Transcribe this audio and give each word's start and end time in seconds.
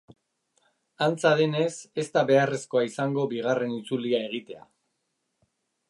Antza 1.07 1.33
denez, 1.41 1.67
ez 2.03 2.07
da 2.17 2.25
beharrezkoa 2.31 2.83
izango 2.89 3.29
bigarren 3.35 3.79
itzulia 3.79 4.27
egitea. 4.31 4.67